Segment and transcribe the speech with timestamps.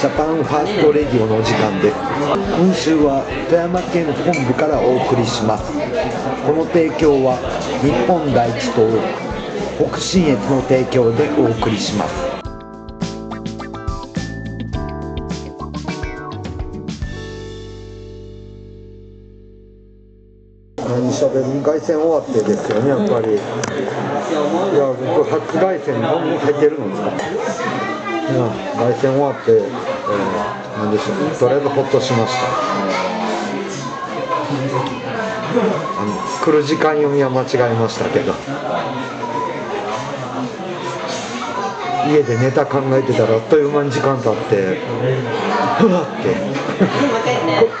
[0.00, 1.96] ジャパンファーストレディオのお時間です。
[1.96, 5.70] 今週は富山県本部からお送りします。
[6.44, 7.38] この提供は
[7.80, 8.82] 日本第一党
[9.88, 12.32] 北信越の提供でお送りします。
[20.76, 23.34] 何しゃべる街宣終わってですよねやっぱり。
[23.34, 23.36] い
[24.74, 27.81] や僕初街宣何も入ってるのですか？
[28.22, 32.40] 凱旋終わって、えー、何でしょうとりあえずほっとしました
[36.00, 38.32] あの来る時間読みは間違えましたけど。
[42.08, 44.80] 家でネタ考えてたらあっという間に時間経って
[45.78, 46.34] ふわって。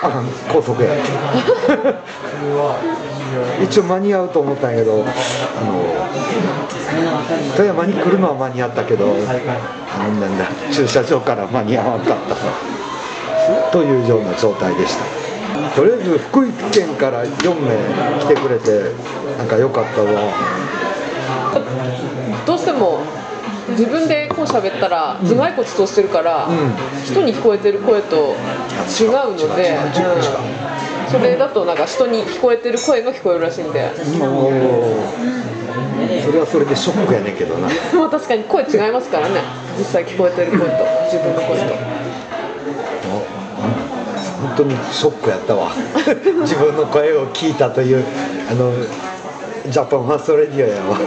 [0.02, 0.90] あかん高速や
[3.62, 5.82] 一応間に合うと思ったんやけどあの
[7.56, 12.36] 富山に来るのは間に合ったけどなんだ駐車場から間に合わなかった。
[13.72, 15.04] というような状態でした。
[15.74, 17.76] とりあえず福井県から4名
[18.20, 18.92] 来てくれて
[19.38, 20.32] なんか良かったわ。
[22.46, 23.00] どうしても
[23.70, 26.50] 自分でこう喋ったら頭蓋骨通してるから、ん。
[27.04, 28.34] 人に聞こえてる声と
[29.00, 30.71] 違うので、うん
[31.12, 33.90] それだとなんか人に聞こえてる声が聞こえるらしいんで。
[36.24, 37.68] それはそれでショックやねんけどな。
[37.94, 39.40] まあ確かに声違いますからね。
[39.78, 40.66] 実際聞こえてる声と
[41.04, 41.74] 自分の声と。
[44.42, 45.72] 本当にショックやったわ。
[46.42, 48.04] 自分の声を聞いたという
[48.50, 48.72] あの
[49.68, 50.98] ジャパンファーストレディオやわ。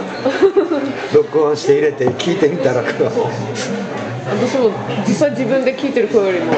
[1.14, 4.70] 録音して入れて聞いてみたら私も
[5.06, 6.52] 実際自分で聞いてる声よりも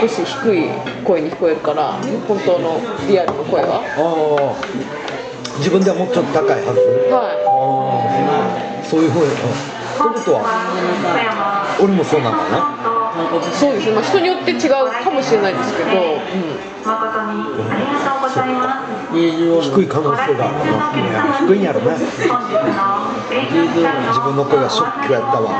[0.00, 0.68] 少し低い
[1.04, 1.92] 声に聞こえるから
[2.28, 3.80] 本当のリアルの声は。
[3.80, 6.80] ああ自分ではもうちょっと高いはず。
[7.10, 11.76] はああそういうふうにあということは。
[11.80, 12.76] 俺もそうなのかな。
[13.16, 18.20] いそうですね、まあ、人によって違うかもしれないですけど、うん、誠にありがとう。
[18.20, 19.70] ございます。
[19.72, 20.44] 低い可能性が。
[20.44, 25.52] あるな低いんやろな本日のレジャーの自分の声がショックやったわ、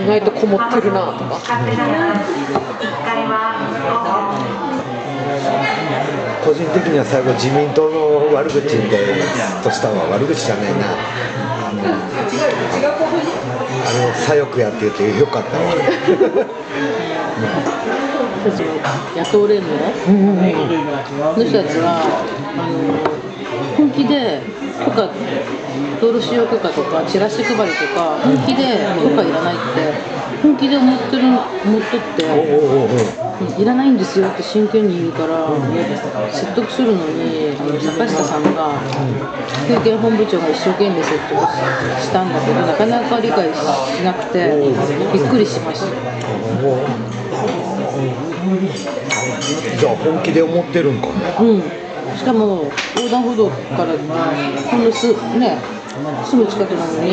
[0.00, 1.40] 意外とこもってるなとか。
[1.42, 2.26] 使っていただき
[2.86, 3.58] 使いは
[6.44, 9.22] 個人的には最後自民党の悪口で
[9.62, 10.08] としたわ。
[10.10, 10.86] 悪口じゃないな。
[11.68, 11.82] あの
[13.84, 15.64] あれを左翼やって言ってよかったわ。
[19.16, 19.68] 野党連盟
[21.36, 22.00] の人たちは
[22.56, 22.72] あの
[23.76, 24.40] 本気で
[24.84, 25.10] 許可
[26.00, 29.92] 道路使用許可とかチラシ配りとか本気で許可いらないって
[30.42, 35.48] 本気で思ってる思っとっていらないんですよって真剣に言うから
[36.32, 38.80] 説得するのにあの坂下さんが
[39.66, 41.40] 経験本部長が一生懸命説得
[42.00, 43.56] したんだけどなかなか理解し
[44.04, 44.50] なくて
[45.12, 45.88] びっくりしました。
[49.78, 51.62] じゃあ本気で思ってるんかねうん、
[52.18, 55.56] しかも横断歩道からほんのす,、ね、
[56.24, 57.12] すぐ近くなのに、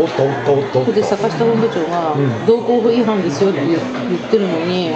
[0.00, 2.14] おったおったおったおここで坂下本部長が
[2.46, 4.92] 道交法違反ですよって言言ってるのに、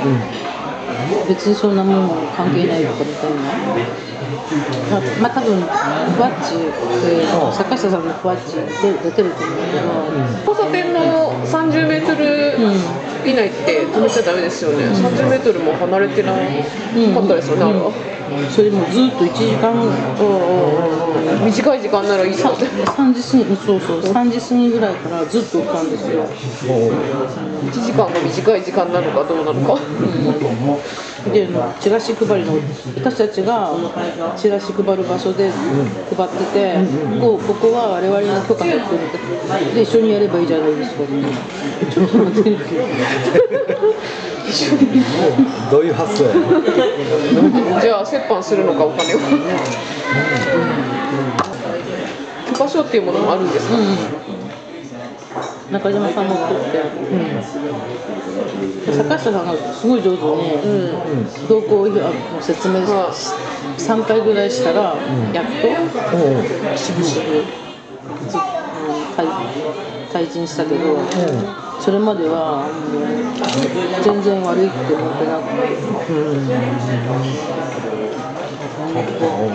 [1.28, 4.02] 別にそんなもん関係ないとかみたいな。
[4.90, 6.54] まあ、まあ、多分ふわっち、
[7.08, 12.58] えー坂下さんのふわっちで出てると思うけど、交差点の30メートル
[13.24, 18.11] 以内って止めちゃダメですよね、30メートルも離れてなかったですよね、あれは。
[18.50, 19.72] それもずっと1時間
[21.44, 29.80] 短い時間ならいい3時過ぎそうそう3時過ぎぐらいからずっとおったんですよ1時間が短い時間なのかどうなのか。
[31.32, 31.48] で
[31.80, 32.58] チラシ配りの
[32.96, 33.70] 私たちが
[34.36, 35.52] チラシ配る場所で
[36.16, 36.74] 配ってて、
[37.20, 38.90] ここここは我々の許可取って
[39.68, 41.06] るで一緒にやればいいじゃないですか、
[41.92, 42.50] ちょっと待って
[45.70, 46.40] どういう発想やね
[47.80, 49.18] じゃあ折半するのかお金を
[52.48, 53.76] 許可証っていうものもあるんですか、
[55.70, 56.82] 中島さんも取って、
[58.92, 60.52] 坂下さんがすごい上手に、
[61.48, 63.10] 同行違反の説明は
[63.78, 64.94] 3回ぐらいしたら、
[65.32, 65.52] やっと
[66.76, 67.42] しぶしぶ
[68.28, 68.36] ず
[69.16, 69.26] 退
[70.12, 70.98] 退陣したけど、
[71.82, 72.70] それまでは、う
[74.04, 75.66] 全然悪いって思ってなくて、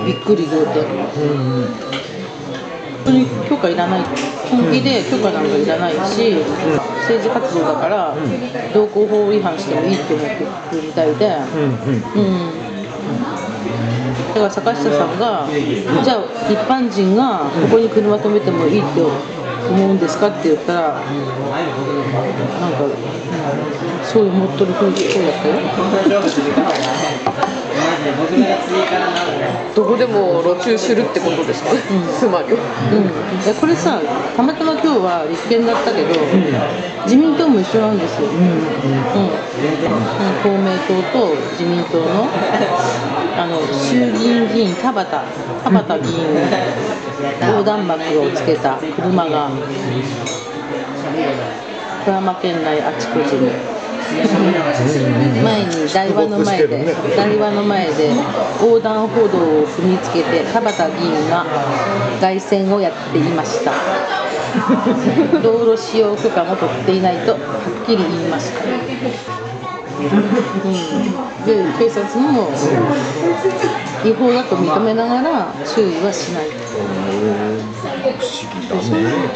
[0.05, 0.83] びっくり仰天。
[3.05, 4.01] 本当に許可いらない。
[4.51, 6.35] 本気で許可なんかいらないし、
[7.07, 8.13] 政治活動だから、
[8.73, 12.51] 道交法違反してもいいって思ってるみたいで、うん。
[14.33, 15.47] だから坂下さんが、
[16.03, 19.01] じゃあ一般人がここに車止めてもいいって
[19.69, 21.07] 思うんですかって言ったら、なんか、
[24.03, 25.55] そう思っとる風そうだったよ。
[29.75, 31.73] どこでも路駐するってことですか？
[31.73, 31.79] ね、
[32.17, 32.53] つまり。
[32.53, 32.59] は
[32.93, 33.99] うん、これさ
[34.35, 36.13] たまたま今日は立憲だったけど、
[37.05, 38.61] 自民党も一緒なんですよ、うん。
[40.43, 42.27] 公明党と自民党の
[43.37, 45.25] あの衆議院議員田畑
[45.63, 46.25] 田畑議員
[47.49, 49.49] 横断幕をつけた車が
[52.05, 53.51] 富山県内あちこちに
[55.43, 58.09] 前に台場の前で、台場の前で
[58.61, 61.45] 横断歩道を踏みつけて田畑議員が
[62.21, 63.71] 凱旋をやっていました。
[65.43, 67.39] 道路使用許可も取っていないとはっ
[67.85, 68.71] きり言いました、う
[70.71, 72.49] ん、で警察も
[74.03, 76.47] 違法だと認めながら注意はしない。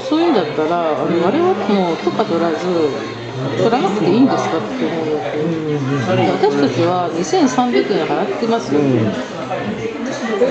[0.09, 2.67] そういうんだったらあのあれはもう許可取らず
[3.57, 5.15] 取らなくていいんですかって思う。
[5.15, 5.21] わ
[6.17, 8.79] け、私たちは2300円払ってますよ、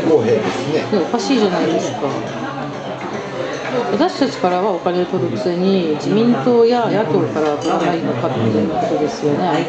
[0.08, 0.84] 公平ですね。
[0.90, 1.98] でおかしいじゃないですか
[3.92, 9.66] 私たちからはお金を取るくせに自民党や野党からは取らないのかっていうことですよね。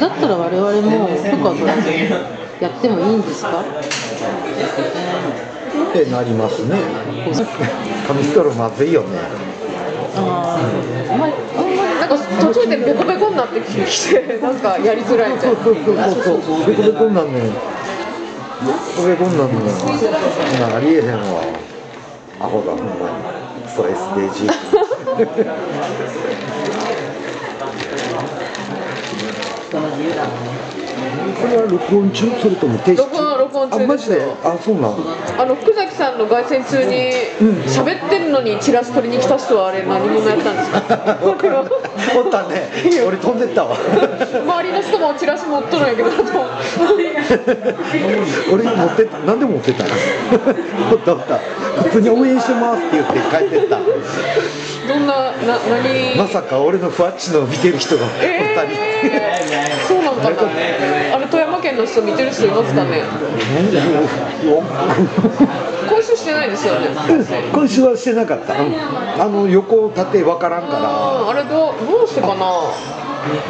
[0.00, 2.08] だったら我々も許可を取らずに
[2.60, 3.60] やってもいいんですか？
[3.60, 3.64] っ
[5.92, 6.76] てなりますね。
[8.08, 9.06] 紙ストローまずいよね。
[10.16, 11.63] あーあ
[12.18, 14.38] か途中でベコベコになってきて。
[14.40, 15.32] なんかやりづらい。
[15.32, 17.50] みたいなそうそうそうそうベコベコになんねんベ
[18.96, 19.66] コベコになんねん
[20.60, 21.42] なありえへんわ。
[22.40, 23.34] アホだほんまに。
[23.74, 24.46] そう SDG
[31.40, 32.30] これは録音中？
[32.40, 34.16] それとも停止録音録音中あマジで？
[34.16, 34.94] ですよあそうなん。
[35.40, 37.12] あの福崎さんの凱旋中に
[37.68, 41.18] 喋ってるのにチラシ取りに来た人はあれ何者やったんですか？
[41.24, 41.32] お
[42.28, 42.42] った。
[42.48, 42.70] ね。
[43.06, 43.76] 俺飛んでったわ。
[43.78, 46.10] 周りの人もチラシ持っとるんやけど
[48.52, 49.18] 俺持ってった。
[49.18, 49.90] 何で持ってったの？
[50.92, 51.38] おったおった。
[51.82, 53.78] 普通に応援してますって言って帰ってった。
[54.88, 56.16] どんなな何？
[56.16, 60.36] まさか俺のふわっちの見てる人がおったり、えー、そうなのかな。
[61.14, 61.23] あれ
[61.74, 63.02] の人見てる人いますかね？
[65.88, 66.88] 今週してないですよね？
[67.52, 68.54] 今週はしてなかった。
[68.54, 68.64] あ
[69.28, 72.34] の横縦分からんかあーあれどうどうしてかな？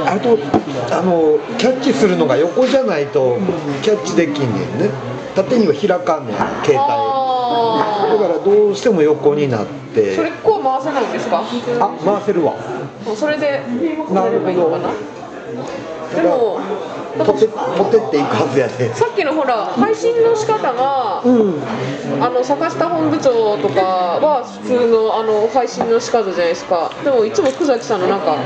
[0.05, 0.39] らあと
[0.93, 3.39] あのキャッチするのが横じゃないと
[3.83, 4.91] キャッチできんねんね。
[5.35, 6.79] 縦には開かんねん携帯。
[6.79, 11.41] あだからどうしても横になっーそれてこう回せないんですか？
[11.41, 11.45] あ
[12.05, 12.55] 回せるわ。
[13.17, 13.63] それで
[14.13, 14.91] なやればいいのかな？
[16.15, 16.61] でも
[17.17, 18.95] 持って持ってっていくはずやで。
[18.95, 21.63] さっきのほら配信の仕方が、うん。
[22.21, 23.81] あの坂下本部長とか
[24.21, 26.91] は普通のあの配信の仕方じゃないですか。
[27.05, 28.37] でもいつも久崎さんのなんか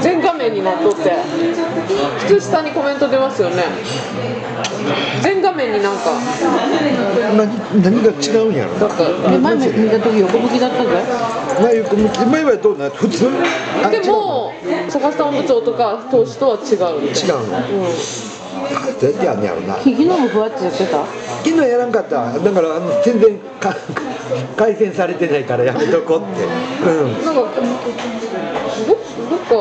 [0.00, 1.10] 全画面になっとって
[2.26, 3.64] 普通下にコメント出ますよね。
[5.22, 6.18] 全画面になんか。
[7.36, 8.78] 何何が違うんやろ？
[8.80, 11.29] だったで前見た時横向きだったぜ前横
[11.60, 13.30] 向き前はどうな普通
[13.90, 14.52] でも
[14.88, 21.04] 坂下本部長とか党首とは違う違うの、うやってやんねやろな昨日もふわっちやってた
[21.44, 23.74] 昨日やらんかっただからあの全然か
[24.56, 28.94] 改善されてないからやめとこうってうんうん、なんかど
[29.28, 29.54] どっか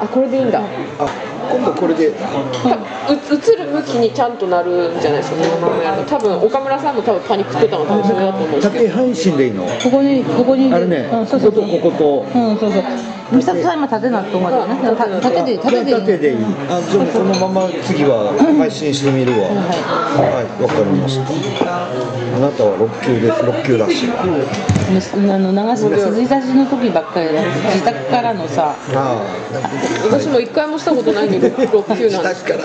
[0.00, 0.60] あこれでいいんだ
[0.98, 9.64] あ今度これでたう映る向きにちゃんとなるんじゃないですかこのままやると多分岡村さんも多分パニックってたの多分それだと思うんですけ縦配信でいいの？
[9.66, 10.72] ここにここに。
[10.72, 11.52] あれねうん、そうそう。
[11.52, 11.98] こことここ
[12.32, 12.38] と。
[12.38, 12.72] うんそう。
[12.72, 12.82] そう
[13.30, 14.74] 美里さん今縦なと思うよね。
[14.82, 16.36] た縦で縦で縦でいい
[16.70, 19.48] あじゃあこのまま次は配信してみるわ。
[19.48, 20.62] はい。
[20.62, 21.84] わかりました。
[21.84, 21.90] あ
[22.40, 23.42] なたは6級です。
[23.42, 24.06] 6級らし。
[24.06, 27.42] いわあの長崎鈴差しの時ばっかりだ
[27.74, 29.22] 自宅からのさあ
[30.10, 32.42] 私も一回もしたことないけど6あ級なんです。
[32.42, 32.64] 自宅か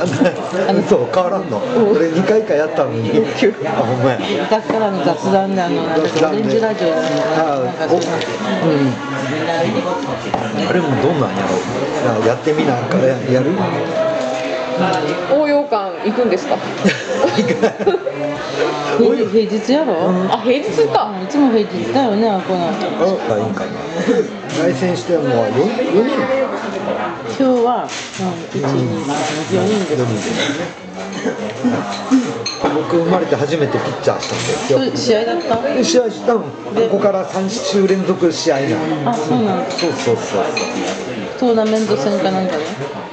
[0.66, 1.58] らなそう変わらんの。
[1.92, 3.12] 俺2回かやったのに。
[3.12, 3.54] 6級？
[3.68, 4.20] あほんまや。
[4.20, 5.62] 自宅からの雑談で。
[5.62, 5.86] あのオ
[6.32, 7.06] レンジラジオになん
[7.76, 8.14] かそういうの
[10.70, 12.28] あれもどんなんやろう。
[12.28, 13.52] やってみなあかんややる？
[15.32, 16.58] 応用館行くんですか？
[18.98, 19.94] 平日平日やろ、
[20.32, 21.12] あ平日か。
[21.24, 23.72] いつも平日だよねあこのあいいんかな
[24.62, 26.14] 対戦してるのは 4, 4人。
[27.26, 28.28] 今日は、うん、
[28.60, 28.68] 1 2
[29.50, 30.04] 4人です
[32.76, 35.74] 僕生まれて初めてピッチャーしたんですよ試合だった？
[35.74, 36.46] で試合したんこ
[36.92, 38.70] こから3週連続試合な
[39.04, 39.10] の。
[39.12, 39.72] あそうなんだ。
[39.72, 40.44] そうそうそう。
[41.40, 42.64] トーナメント戦かなんかね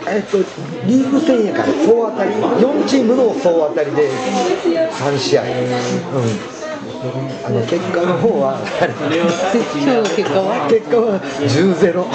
[0.09, 0.38] えっと
[0.87, 2.31] リーグ戦やから総当たり。
[2.33, 5.43] 4チームの総当たりで3試合。
[5.43, 5.49] うん。
[7.45, 8.87] あの結果の方は今
[9.81, 10.69] 日の結果は？
[10.69, 12.07] 結果は10ゼロ。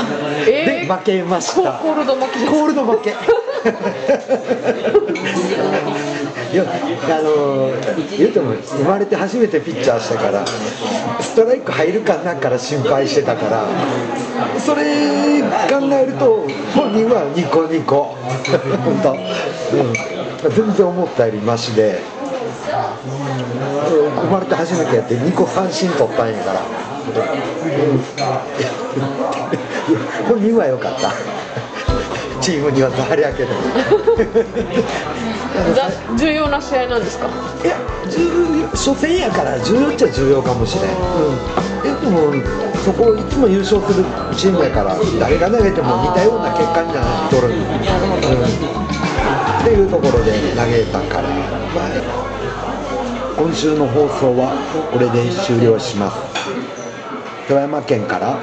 [0.48, 0.88] えー？
[0.88, 1.74] で負けました。
[1.74, 3.12] ココールド負けコールド負け
[3.66, 3.68] い
[6.58, 6.66] やあ
[7.24, 7.72] の
[8.18, 13.68] 言うても生まれて初めてピッチャーしたからストライク入るかなから心配してたから
[14.60, 15.48] それ考
[15.94, 16.46] えると
[16.76, 18.16] 本人はニコニコ。
[18.84, 19.18] 本当、うん、
[20.54, 22.04] 全然思ったよりマシで。
[22.66, 22.72] 生
[24.32, 26.62] まれて初めてやって2個三振取ったんやから、
[30.28, 31.12] 本人は良かった。
[32.46, 33.50] チームにはあれやけど。
[35.74, 37.26] だ重要な試合なんですか？
[37.64, 37.76] いや
[38.08, 38.22] 重
[38.62, 42.46] 要初戦やから重要っちゃ重要かもしれん、うん、でも
[42.86, 44.06] そこいつも優勝する
[44.38, 47.58] チームやから誰が投げても似たような結果になっとる、うん、っ
[49.64, 51.30] ていうところで投げたから、
[51.74, 51.90] まあ
[53.38, 54.54] 今週の放送は
[54.94, 56.18] これで終了します。
[57.48, 58.38] 富山県から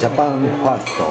[0.00, 1.04] ジャパンファースト